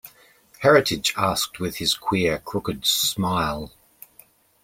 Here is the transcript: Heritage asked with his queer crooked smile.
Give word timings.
Heritage 0.61 1.13
asked 1.15 1.59
with 1.59 1.75
his 1.77 1.93
queer 1.93 2.39
crooked 2.39 2.87
smile. 2.87 3.71